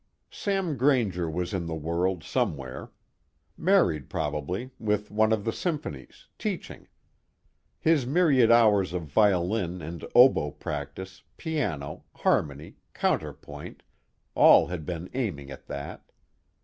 [0.31, 2.89] Sam Grainger was in the world, somewhere.
[3.55, 6.87] Married probably, with one of the symphonies, teaching.
[7.79, 13.83] His myriad hours of violin and oboe practice, piano, harmony, counterpoint,
[14.33, 16.03] all had been aiming at that.